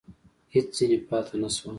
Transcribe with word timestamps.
هېڅ 0.53 0.67
ځني 0.77 0.97
پاته 1.07 1.35
نه 1.41 1.49
شول! 1.55 1.69